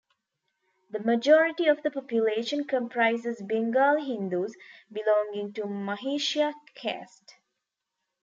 The 0.89 0.97
majority 0.99 1.67
of 1.67 1.83
the 1.83 1.91
population 1.91 2.63
comprises 2.63 3.39
Bengali 3.43 4.03
Hindus 4.05 4.55
belonging 4.91 5.53
to 5.53 5.65
Mahishya 5.65 6.55
caste. 6.73 7.35